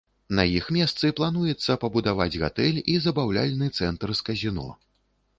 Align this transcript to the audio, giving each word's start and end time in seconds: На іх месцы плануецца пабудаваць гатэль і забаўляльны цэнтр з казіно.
На 0.37 0.43
іх 0.59 0.65
месцы 0.77 1.09
плануецца 1.17 1.75
пабудаваць 1.83 2.39
гатэль 2.43 2.79
і 2.93 2.95
забаўляльны 3.05 3.67
цэнтр 3.81 4.15
з 4.21 4.27
казіно. 4.31 4.67